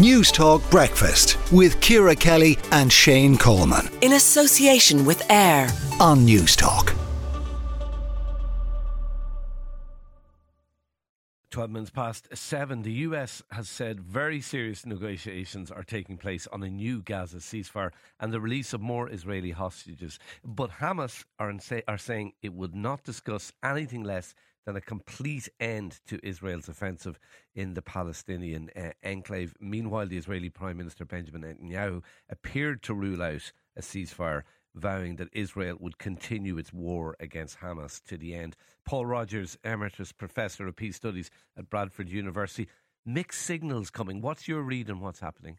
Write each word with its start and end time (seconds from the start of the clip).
Newstalk 0.00 0.62
Breakfast 0.70 1.36
with 1.52 1.78
Ciara 1.82 2.16
Kelly 2.16 2.56
and 2.72 2.90
Shane 2.90 3.36
Coleman. 3.36 3.86
In 4.00 4.14
association 4.14 5.04
with 5.04 5.22
AIR 5.30 5.68
on 6.00 6.24
News 6.24 6.56
Talk. 6.56 6.94
12 11.50 11.70
minutes 11.70 11.90
past 11.90 12.34
seven, 12.34 12.80
the 12.80 12.92
US 13.08 13.42
has 13.50 13.68
said 13.68 14.00
very 14.00 14.40
serious 14.40 14.86
negotiations 14.86 15.70
are 15.70 15.82
taking 15.82 16.16
place 16.16 16.46
on 16.50 16.62
a 16.62 16.70
new 16.70 17.02
Gaza 17.02 17.36
ceasefire 17.36 17.90
and 18.18 18.32
the 18.32 18.40
release 18.40 18.72
of 18.72 18.80
more 18.80 19.10
Israeli 19.10 19.50
hostages. 19.50 20.18
But 20.42 20.70
Hamas 20.70 21.24
are, 21.38 21.52
say, 21.58 21.82
are 21.86 21.98
saying 21.98 22.32
it 22.40 22.54
would 22.54 22.74
not 22.74 23.04
discuss 23.04 23.52
anything 23.62 24.04
less 24.04 24.34
than 24.66 24.76
a 24.76 24.80
complete 24.80 25.48
end 25.58 26.00
to 26.06 26.24
Israel's 26.26 26.68
offensive 26.68 27.18
in 27.54 27.74
the 27.74 27.82
Palestinian 27.82 28.70
uh, 28.76 28.90
enclave. 29.02 29.54
Meanwhile, 29.60 30.06
the 30.06 30.18
Israeli 30.18 30.50
Prime 30.50 30.76
Minister 30.76 31.04
Benjamin 31.04 31.42
Netanyahu 31.42 32.02
appeared 32.28 32.82
to 32.84 32.94
rule 32.94 33.22
out 33.22 33.52
a 33.76 33.80
ceasefire 33.80 34.42
vowing 34.74 35.16
that 35.16 35.28
Israel 35.32 35.76
would 35.80 35.98
continue 35.98 36.58
its 36.58 36.72
war 36.72 37.16
against 37.18 37.58
Hamas 37.60 38.02
to 38.04 38.16
the 38.16 38.34
end. 38.34 38.56
Paul 38.84 39.06
Rogers, 39.06 39.58
Emeritus 39.64 40.12
Professor 40.12 40.66
of 40.66 40.76
Peace 40.76 40.96
Studies 40.96 41.30
at 41.56 41.68
Bradford 41.70 42.08
University. 42.08 42.68
Mixed 43.04 43.42
signals 43.42 43.90
coming. 43.90 44.20
What's 44.20 44.46
your 44.46 44.62
read 44.62 44.90
on 44.90 45.00
what's 45.00 45.20
happening? 45.20 45.58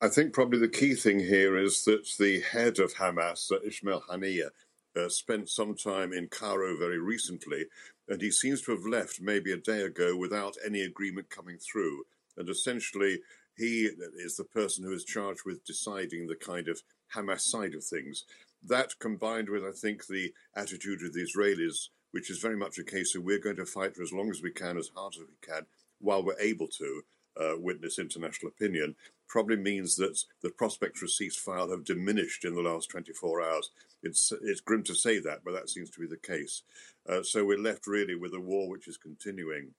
I 0.00 0.08
think 0.08 0.32
probably 0.32 0.58
the 0.58 0.68
key 0.68 0.94
thing 0.94 1.20
here 1.20 1.56
is 1.56 1.84
that 1.84 2.06
the 2.18 2.40
head 2.40 2.78
of 2.78 2.94
Hamas, 2.94 3.50
Ismail 3.64 4.02
Haniyeh, 4.10 4.50
uh, 4.96 5.08
spent 5.08 5.48
some 5.48 5.74
time 5.74 6.12
in 6.12 6.28
Cairo 6.28 6.76
very 6.76 6.98
recently, 6.98 7.66
and 8.08 8.20
he 8.20 8.30
seems 8.30 8.62
to 8.62 8.72
have 8.72 8.86
left 8.86 9.20
maybe 9.20 9.52
a 9.52 9.56
day 9.56 9.82
ago 9.82 10.16
without 10.16 10.56
any 10.64 10.82
agreement 10.82 11.30
coming 11.30 11.58
through. 11.58 12.04
And 12.36 12.48
essentially, 12.48 13.20
he 13.56 13.88
is 14.16 14.36
the 14.36 14.44
person 14.44 14.84
who 14.84 14.92
is 14.92 15.04
charged 15.04 15.42
with 15.44 15.64
deciding 15.64 16.26
the 16.26 16.36
kind 16.36 16.68
of 16.68 16.82
Hamas 17.14 17.40
side 17.40 17.74
of 17.74 17.84
things. 17.84 18.24
That 18.64 18.98
combined 18.98 19.48
with, 19.48 19.64
I 19.64 19.72
think, 19.72 20.06
the 20.06 20.32
attitude 20.56 21.02
of 21.02 21.12
the 21.12 21.26
Israelis, 21.26 21.88
which 22.12 22.30
is 22.30 22.38
very 22.38 22.56
much 22.56 22.78
a 22.78 22.84
case 22.84 23.14
of 23.14 23.24
we're 23.24 23.38
going 23.38 23.56
to 23.56 23.66
fight 23.66 23.96
for 23.96 24.02
as 24.02 24.12
long 24.12 24.30
as 24.30 24.42
we 24.42 24.50
can, 24.50 24.78
as 24.78 24.90
hard 24.94 25.14
as 25.14 25.20
we 25.20 25.46
can, 25.46 25.66
while 26.00 26.22
we're 26.22 26.38
able 26.38 26.68
to 26.68 27.02
uh, 27.40 27.54
witness 27.58 27.98
international 27.98 28.50
opinion, 28.50 28.94
probably 29.32 29.56
means 29.56 29.96
that 29.96 30.22
the 30.42 30.50
prospects 30.50 31.00
for 31.00 31.06
a 31.06 31.08
ceasefire 31.08 31.70
have 31.70 31.86
diminished 31.86 32.44
in 32.44 32.54
the 32.54 32.60
last 32.60 32.90
24 32.90 33.42
hours. 33.42 33.70
It's, 34.02 34.30
it's 34.42 34.60
grim 34.60 34.82
to 34.82 34.94
say 34.94 35.20
that, 35.20 35.40
but 35.42 35.52
that 35.54 35.70
seems 35.70 35.88
to 35.92 36.00
be 36.00 36.06
the 36.06 36.18
case. 36.18 36.64
Uh, 37.08 37.22
so 37.22 37.42
we're 37.42 37.56
left 37.58 37.86
really 37.86 38.14
with 38.14 38.34
a 38.34 38.40
war 38.40 38.68
which 38.68 38.86
is 38.86 38.98
continuing. 38.98 39.70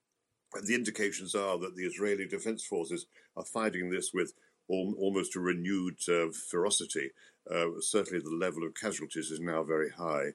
The 0.63 0.73
indications 0.73 1.35
are 1.35 1.59
that 1.59 1.75
the 1.75 1.85
Israeli 1.85 2.25
Defense 2.25 2.65
Forces 2.65 3.05
are 3.37 3.45
fighting 3.45 3.91
this 3.91 4.11
with 4.11 4.33
al- 4.71 4.95
almost 4.97 5.35
a 5.35 5.39
renewed 5.39 5.97
uh, 6.09 6.31
ferocity. 6.49 7.11
Uh, 7.49 7.79
certainly, 7.79 8.23
the 8.23 8.31
level 8.31 8.65
of 8.65 8.73
casualties 8.73 9.29
is 9.29 9.39
now 9.39 9.61
very 9.61 9.91
high. 9.91 10.31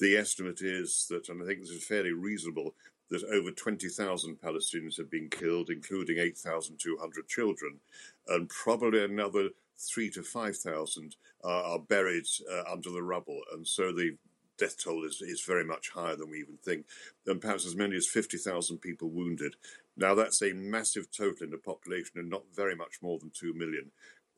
The 0.00 0.16
estimate 0.16 0.62
is 0.62 1.06
that, 1.10 1.28
and 1.28 1.42
I 1.42 1.46
think 1.46 1.60
this 1.60 1.70
is 1.70 1.84
fairly 1.84 2.12
reasonable, 2.12 2.74
that 3.10 3.24
over 3.24 3.50
20,000 3.50 4.40
Palestinians 4.40 4.96
have 4.96 5.10
been 5.10 5.28
killed, 5.28 5.70
including 5.70 6.18
8,200 6.18 7.28
children, 7.28 7.78
and 8.28 8.48
probably 8.48 9.04
another 9.04 9.50
three 9.78 10.10
to 10.10 10.22
5,000 10.22 11.16
are, 11.44 11.62
are 11.62 11.78
buried 11.78 12.26
uh, 12.50 12.62
under 12.70 12.90
the 12.90 13.02
rubble. 13.02 13.40
And 13.52 13.66
so 13.66 13.92
the 13.92 14.16
death 14.58 14.82
toll 14.82 15.04
is, 15.04 15.22
is 15.22 15.42
very 15.42 15.64
much 15.64 15.90
higher 15.90 16.16
than 16.16 16.30
we 16.30 16.40
even 16.40 16.58
think, 16.64 16.86
and 17.26 17.40
perhaps 17.40 17.66
as 17.66 17.76
many 17.76 17.96
as 17.96 18.06
50,000 18.06 18.78
people 18.78 19.10
wounded. 19.10 19.54
Now, 19.96 20.14
that's 20.14 20.42
a 20.42 20.52
massive 20.52 21.10
total 21.10 21.44
in 21.44 21.50
the 21.50 21.58
population 21.58 22.18
and 22.18 22.28
not 22.28 22.44
very 22.54 22.74
much 22.74 22.98
more 23.02 23.18
than 23.18 23.30
2 23.38 23.54
million. 23.54 23.90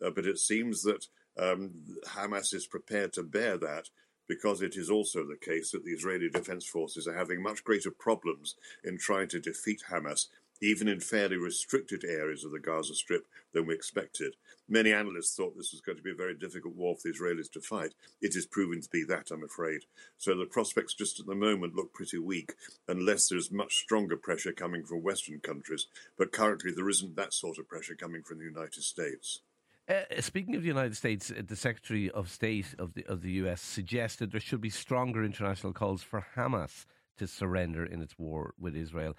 Uh, 0.05 0.10
but 0.10 0.27
it 0.27 0.38
seems 0.38 0.82
that 0.82 1.06
um, 1.38 1.70
Hamas 2.06 2.55
is 2.55 2.66
prepared 2.66 3.12
to 3.14 3.22
bear 3.22 3.56
that 3.58 3.88
because 4.28 4.62
it 4.62 4.76
is 4.76 4.91
also 4.91 5.25
the 5.25 5.36
case 5.36 5.70
that 5.70 5.84
the 5.84 5.92
Israeli 5.92 6.28
Defense 6.28 6.66
Forces 6.66 7.06
are 7.06 7.16
having 7.16 7.42
much 7.42 7.64
greater 7.64 7.91
problems 7.91 8.56
in 8.84 8.98
trying 8.98 9.28
to 9.28 9.41
defeat 9.41 9.84
Hamas 9.91 10.26
even 10.60 10.88
in 10.88 11.00
fairly 11.00 11.36
restricted 11.36 12.04
areas 12.04 12.44
of 12.44 12.53
the 12.53 12.58
Gaza 12.58 12.94
Strip, 12.94 13.26
than 13.53 13.66
we 13.66 13.75
expected. 13.75 14.34
Many 14.69 14.92
analysts 14.92 15.34
thought 15.34 15.56
this 15.56 15.72
was 15.72 15.80
going 15.80 15.97
to 15.97 16.03
be 16.03 16.10
a 16.10 16.14
very 16.14 16.34
difficult 16.34 16.75
war 16.75 16.97
for 16.97 17.08
the 17.08 17.14
Israelis 17.14 17.50
to 17.53 17.60
fight. 17.60 17.94
It 18.20 18.36
is 18.36 18.47
proving 18.47 18.82
to 18.82 18.91
be 18.91 19.04
that, 19.04 19.30
I'm 19.30 19.44
afraid. 19.44 19.82
So 20.19 20.36
the 20.36 20.44
prospects 20.44 20.94
just 20.94 21.19
at 21.20 21.26
the 21.26 21.34
moment 21.34 21.74
look 21.74 21.94
pretty 21.94 22.19
weak, 22.19 22.54
unless 22.88 23.28
there's 23.28 23.50
much 23.50 23.76
stronger 23.76 24.16
pressure 24.16 24.53
coming 24.53 24.84
from 24.84 25.03
Western 25.03 25.41
countries. 25.41 25.86
But 26.19 26.32
currently, 26.32 26.72
there 26.72 26.91
isn't 26.91 27.16
that 27.16 27.32
sort 27.32 27.58
of 27.58 27.69
pressure 27.69 27.94
coming 27.94 28.22
from 28.22 28.38
the 28.38 28.44
United 28.44 28.82
States. 28.82 29.41
Uh, 29.88 30.21
speaking 30.21 30.54
of 30.54 30.62
the 30.62 30.69
United 30.69 30.97
States, 30.97 31.31
uh, 31.31 31.43
the 31.47 31.56
Secretary 31.56 32.10
of 32.10 32.31
State 32.31 32.75
of 32.78 32.94
the 32.94 33.06
of 33.06 33.22
the 33.22 33.32
U.S. 33.32 33.62
suggested 33.62 34.32
there 34.32 34.41
should 34.41 34.60
be 34.60 34.71
stronger 34.71 35.25
international 35.25 35.72
calls 35.72 36.03
for 36.03 36.26
Hamas 36.37 36.84
to 37.16 37.26
surrender 37.26 37.84
in 37.84 38.03
its 38.03 38.19
war 38.19 38.54
with 38.59 38.77
Israel 38.77 39.16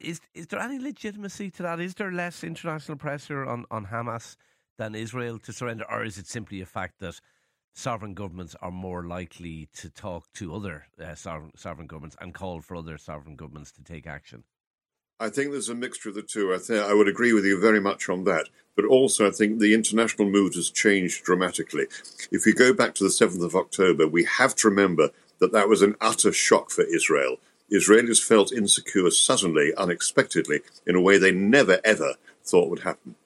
is 0.00 0.20
is 0.34 0.46
there 0.46 0.60
any 0.60 0.78
legitimacy 0.78 1.50
to 1.50 1.62
that? 1.62 1.80
Is 1.80 1.94
there 1.94 2.12
less 2.12 2.42
international 2.42 2.96
pressure 2.96 3.44
on, 3.46 3.66
on 3.70 3.86
Hamas 3.86 4.36
than 4.78 4.94
Israel 4.94 5.38
to 5.40 5.52
surrender, 5.52 5.84
or 5.90 6.04
is 6.04 6.18
it 6.18 6.26
simply 6.26 6.60
a 6.60 6.66
fact 6.66 7.00
that 7.00 7.20
sovereign 7.74 8.14
governments 8.14 8.56
are 8.60 8.70
more 8.70 9.04
likely 9.04 9.68
to 9.74 9.90
talk 9.90 10.32
to 10.34 10.54
other 10.54 10.86
uh, 11.02 11.14
sovereign, 11.14 11.52
sovereign 11.56 11.86
governments 11.86 12.16
and 12.20 12.34
call 12.34 12.60
for 12.60 12.76
other 12.76 12.96
sovereign 12.98 13.36
governments 13.36 13.72
to 13.72 13.82
take 13.82 14.06
action? 14.06 14.44
I 15.20 15.30
think 15.30 15.50
there's 15.50 15.68
a 15.68 15.74
mixture 15.74 16.10
of 16.10 16.14
the 16.14 16.22
two. 16.22 16.54
I 16.54 16.58
think 16.58 16.80
I 16.80 16.94
would 16.94 17.08
agree 17.08 17.32
with 17.32 17.44
you 17.44 17.60
very 17.60 17.80
much 17.80 18.08
on 18.08 18.24
that. 18.24 18.48
But 18.76 18.84
also, 18.84 19.26
I 19.26 19.32
think 19.32 19.58
the 19.58 19.74
international 19.74 20.30
mood 20.30 20.54
has 20.54 20.70
changed 20.70 21.24
dramatically. 21.24 21.86
If 22.30 22.46
you 22.46 22.54
go 22.54 22.72
back 22.72 22.94
to 22.94 23.04
the 23.04 23.10
7th 23.10 23.44
of 23.44 23.56
October, 23.56 24.06
we 24.06 24.24
have 24.24 24.54
to 24.56 24.68
remember 24.68 25.10
that 25.40 25.50
that 25.50 25.68
was 25.68 25.82
an 25.82 25.96
utter 26.00 26.32
shock 26.32 26.70
for 26.70 26.84
Israel. 26.84 27.38
Israelis 27.72 28.24
felt 28.24 28.52
insecure 28.52 29.10
suddenly, 29.10 29.74
unexpectedly, 29.76 30.60
in 30.86 30.94
a 30.94 31.00
way 31.00 31.18
they 31.18 31.32
never 31.32 31.80
ever 31.84 32.14
thought 32.44 32.70
would 32.70 32.80
happen. 32.80 33.16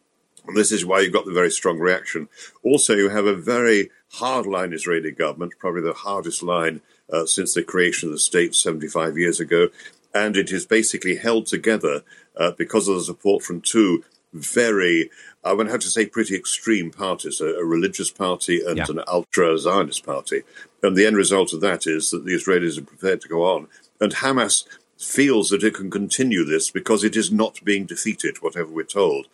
And 0.46 0.56
this 0.56 0.72
is 0.72 0.86
why 0.86 1.00
you 1.00 1.10
got 1.10 1.26
the 1.26 1.32
very 1.32 1.50
strong 1.50 1.78
reaction. 1.78 2.28
Also, 2.64 2.94
you 2.94 3.10
have 3.10 3.26
a 3.26 3.36
very 3.36 3.90
hardline 4.14 4.74
Israeli 4.74 5.10
government, 5.10 5.52
probably 5.58 5.82
the 5.82 5.92
hardest 5.92 6.42
line 6.42 6.80
uh, 7.12 7.26
since 7.26 7.52
the 7.52 7.62
creation 7.62 8.08
of 8.08 8.14
the 8.14 8.18
state 8.18 8.54
75 8.54 9.18
years 9.18 9.38
ago. 9.38 9.68
And 10.14 10.36
it 10.36 10.52
is 10.52 10.66
basically 10.66 11.16
held 11.16 11.46
together 11.46 12.02
uh, 12.36 12.52
because 12.52 12.88
of 12.88 12.96
the 12.96 13.02
support 13.02 13.42
from 13.42 13.60
two 13.60 14.04
very, 14.32 15.10
I 15.44 15.52
would 15.52 15.68
have 15.68 15.80
to 15.80 15.90
say, 15.90 16.06
pretty 16.06 16.34
extreme 16.34 16.90
parties 16.90 17.40
a, 17.40 17.54
a 17.54 17.64
religious 17.64 18.10
party 18.10 18.62
and 18.64 18.78
yeah. 18.78 18.86
an 18.88 19.02
ultra 19.06 19.58
Zionist 19.58 20.04
party. 20.04 20.42
And 20.82 20.96
the 20.96 21.06
end 21.06 21.16
result 21.16 21.52
of 21.52 21.60
that 21.60 21.86
is 21.86 22.10
that 22.10 22.24
the 22.24 22.32
Israelis 22.32 22.78
are 22.78 22.84
prepared 22.84 23.20
to 23.22 23.28
go 23.28 23.44
on 23.44 23.68
and 24.02 24.14
Hamas 24.14 24.64
feels 24.98 25.50
that 25.50 25.62
it 25.62 25.74
can 25.74 25.90
continue 25.90 26.44
this 26.44 26.70
because 26.70 27.04
it 27.04 27.16
is 27.16 27.32
not 27.32 27.64
being 27.64 27.86
defeated, 27.86 28.42
whatever 28.42 28.70
we're 28.70 28.84
told. 28.84 29.26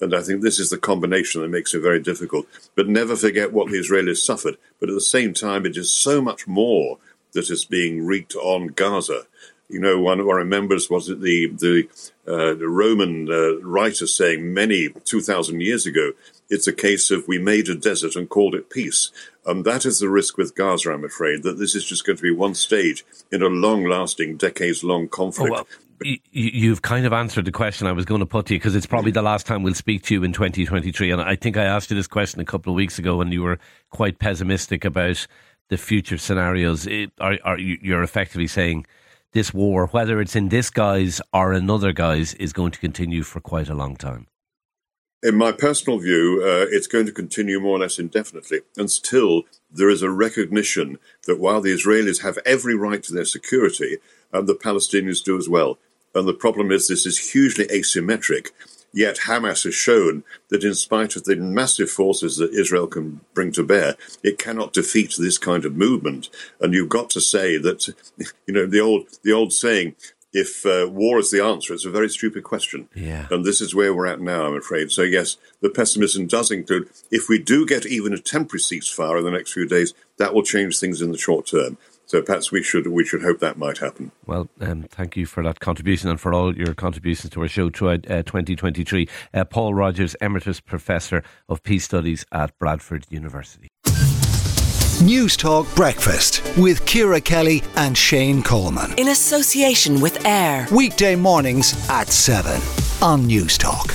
And 0.00 0.14
I 0.14 0.22
think 0.22 0.42
this 0.42 0.58
is 0.58 0.70
the 0.70 0.78
combination 0.78 1.42
that 1.42 1.48
makes 1.48 1.74
it 1.74 1.80
very 1.80 2.00
difficult. 2.00 2.46
But 2.74 2.88
never 2.88 3.16
forget 3.16 3.52
what 3.52 3.70
the 3.70 3.78
Israelis 3.78 4.18
suffered. 4.18 4.56
But 4.80 4.88
at 4.88 4.94
the 4.94 5.00
same 5.00 5.34
time, 5.34 5.66
it 5.66 5.76
is 5.76 5.92
so 5.92 6.20
much 6.20 6.46
more 6.46 6.98
that 7.32 7.50
is 7.50 7.64
being 7.64 8.04
wreaked 8.04 8.34
on 8.34 8.68
Gaza. 8.68 9.26
You 9.72 9.80
know, 9.80 9.98
one 9.98 10.20
of 10.20 10.28
our 10.28 10.36
remembers 10.36 10.90
was 10.90 11.08
it 11.08 11.22
the 11.22 11.48
the, 11.48 11.88
uh, 12.26 12.54
the 12.54 12.68
Roman 12.68 13.28
uh, 13.30 13.58
writer 13.62 14.06
saying 14.06 14.52
many 14.52 14.90
two 15.04 15.22
thousand 15.22 15.62
years 15.62 15.86
ago, 15.86 16.12
it's 16.50 16.66
a 16.66 16.74
case 16.74 17.10
of 17.10 17.26
we 17.26 17.38
made 17.38 17.70
a 17.70 17.74
desert 17.74 18.14
and 18.14 18.28
called 18.28 18.54
it 18.54 18.68
peace. 18.68 19.10
And 19.46 19.64
that 19.64 19.86
is 19.86 19.98
the 19.98 20.10
risk 20.10 20.36
with 20.36 20.54
Gaza, 20.54 20.92
I'm 20.92 21.04
afraid, 21.04 21.42
that 21.42 21.58
this 21.58 21.74
is 21.74 21.86
just 21.86 22.04
going 22.04 22.16
to 22.16 22.22
be 22.22 22.30
one 22.30 22.54
stage 22.54 23.04
in 23.32 23.42
a 23.42 23.46
long 23.46 23.84
lasting, 23.84 24.36
decades 24.36 24.84
long 24.84 25.08
conflict. 25.08 25.50
Oh, 25.50 25.54
well. 25.54 25.66
You've 26.32 26.82
kind 26.82 27.06
of 27.06 27.12
answered 27.12 27.44
the 27.44 27.52
question 27.52 27.86
I 27.86 27.92
was 27.92 28.04
going 28.04 28.20
to 28.20 28.26
put 28.26 28.46
to 28.46 28.54
you 28.54 28.58
because 28.58 28.74
it's 28.74 28.86
probably 28.86 29.12
the 29.12 29.22
last 29.22 29.46
time 29.46 29.62
we'll 29.62 29.72
speak 29.72 30.02
to 30.04 30.14
you 30.14 30.24
in 30.24 30.32
2023. 30.32 31.12
And 31.12 31.22
I 31.22 31.36
think 31.36 31.56
I 31.56 31.62
asked 31.62 31.90
you 31.90 31.96
this 31.96 32.08
question 32.08 32.40
a 32.40 32.44
couple 32.44 32.72
of 32.72 32.76
weeks 32.76 32.98
ago 32.98 33.20
and 33.20 33.32
you 33.32 33.44
were 33.44 33.60
quite 33.90 34.18
pessimistic 34.18 34.84
about 34.84 35.24
the 35.68 35.76
future 35.76 36.18
scenarios. 36.18 36.88
It, 36.88 37.12
are, 37.20 37.38
are, 37.44 37.56
you're 37.56 38.02
effectively 38.02 38.48
saying 38.48 38.84
this 39.32 39.52
war, 39.52 39.86
whether 39.86 40.20
it's 40.20 40.36
in 40.36 40.48
this 40.48 40.70
guise 40.70 41.20
or 41.32 41.52
another 41.52 41.92
guise, 41.92 42.34
is 42.34 42.52
going 42.52 42.72
to 42.72 42.78
continue 42.78 43.22
for 43.22 43.40
quite 43.40 43.68
a 43.68 43.74
long 43.74 43.96
time. 43.96 44.26
In 45.22 45.36
my 45.36 45.52
personal 45.52 46.00
view, 46.00 46.42
uh, 46.44 46.66
it's 46.70 46.88
going 46.88 47.06
to 47.06 47.12
continue 47.12 47.60
more 47.60 47.76
or 47.76 47.80
less 47.80 47.98
indefinitely 47.98 48.60
until 48.76 49.42
there 49.70 49.88
is 49.88 50.02
a 50.02 50.10
recognition 50.10 50.98
that 51.26 51.38
while 51.38 51.60
the 51.60 51.72
Israelis 51.72 52.22
have 52.22 52.38
every 52.44 52.74
right 52.74 53.02
to 53.04 53.12
their 53.12 53.24
security, 53.24 53.98
and 54.32 54.48
the 54.48 54.54
Palestinians 54.54 55.22
do 55.22 55.36
as 55.36 55.48
well. 55.48 55.78
And 56.14 56.26
the 56.26 56.34
problem 56.34 56.72
is 56.72 56.88
this 56.88 57.06
is 57.06 57.32
hugely 57.32 57.66
asymmetric. 57.66 58.50
Yet 58.92 59.20
Hamas 59.26 59.64
has 59.64 59.74
shown 59.74 60.22
that 60.48 60.64
in 60.64 60.74
spite 60.74 61.16
of 61.16 61.24
the 61.24 61.36
massive 61.36 61.90
forces 61.90 62.36
that 62.36 62.52
Israel 62.52 62.86
can 62.86 63.20
bring 63.32 63.52
to 63.52 63.64
bear, 63.64 63.96
it 64.22 64.38
cannot 64.38 64.72
defeat 64.72 65.14
this 65.18 65.38
kind 65.38 65.64
of 65.64 65.76
movement. 65.76 66.28
And 66.60 66.74
you've 66.74 66.90
got 66.90 67.08
to 67.10 67.20
say 67.20 67.56
that, 67.58 67.88
you 68.46 68.54
know, 68.54 68.66
the 68.66 68.80
old, 68.80 69.06
the 69.22 69.32
old 69.32 69.52
saying, 69.52 69.96
if 70.32 70.64
uh, 70.64 70.88
war 70.90 71.18
is 71.18 71.30
the 71.30 71.44
answer, 71.44 71.74
it's 71.74 71.84
a 71.84 71.90
very 71.90 72.08
stupid 72.08 72.42
question. 72.42 72.88
Yeah. 72.94 73.26
And 73.30 73.44
this 73.44 73.60
is 73.60 73.74
where 73.74 73.94
we're 73.94 74.06
at 74.06 74.20
now, 74.20 74.46
I'm 74.46 74.56
afraid. 74.56 74.90
So, 74.90 75.02
yes, 75.02 75.36
the 75.60 75.68
pessimism 75.68 76.26
does 76.26 76.50
include 76.50 76.88
if 77.10 77.28
we 77.28 77.38
do 77.38 77.66
get 77.66 77.84
even 77.84 78.14
a 78.14 78.18
temporary 78.18 78.60
ceasefire 78.60 79.18
in 79.18 79.24
the 79.24 79.30
next 79.30 79.52
few 79.52 79.66
days, 79.66 79.92
that 80.16 80.32
will 80.32 80.42
change 80.42 80.78
things 80.78 81.02
in 81.02 81.12
the 81.12 81.18
short 81.18 81.46
term. 81.46 81.76
So 82.06 82.22
perhaps 82.22 82.52
we 82.52 82.62
should 82.62 82.86
we 82.86 83.04
should 83.04 83.22
hope 83.22 83.40
that 83.40 83.56
might 83.56 83.78
happen. 83.78 84.12
Well, 84.26 84.48
um, 84.60 84.84
thank 84.84 85.16
you 85.16 85.26
for 85.26 85.42
that 85.44 85.60
contribution 85.60 86.10
and 86.10 86.20
for 86.20 86.34
all 86.34 86.56
your 86.56 86.74
contributions 86.74 87.32
to 87.32 87.40
our 87.42 87.48
show 87.48 87.70
throughout 87.70 88.10
uh, 88.10 88.22
2023. 88.22 89.08
Uh, 89.32 89.44
Paul 89.44 89.74
Rogers, 89.74 90.14
Emeritus 90.20 90.60
Professor 90.60 91.22
of 91.48 91.62
Peace 91.62 91.84
Studies 91.84 92.26
at 92.32 92.56
Bradford 92.58 93.06
University. 93.08 93.68
News 95.02 95.36
Talk 95.36 95.66
Breakfast 95.74 96.42
with 96.56 96.86
Ciara 96.86 97.20
Kelly 97.20 97.62
and 97.74 97.98
Shane 97.98 98.40
Coleman. 98.40 98.94
In 98.98 99.08
association 99.08 100.00
with 100.00 100.24
AIR 100.24 100.68
Weekday 100.70 101.16
mornings 101.16 101.74
at 101.88 102.08
7 102.08 102.60
on 103.02 103.26
News 103.26 103.58
Talk. 103.58 103.92